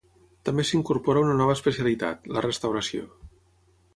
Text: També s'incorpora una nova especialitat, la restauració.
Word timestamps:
També 0.47 0.63
s'incorpora 0.69 1.21
una 1.25 1.35
nova 1.41 1.55
especialitat, 1.59 2.27
la 2.37 2.45
restauració. 2.47 3.05